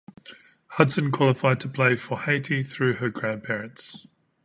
[0.65, 4.07] Hudson qualified to play for Haiti through her grandparents.